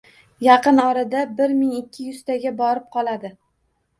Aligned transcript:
–Yaqin-orada 0.45 1.19
bir 1.41 1.53
ming 1.59 1.75
ikki 1.81 2.05
yuztaga 2.07 2.53
borib 2.63 2.87
qoladi 2.97 3.31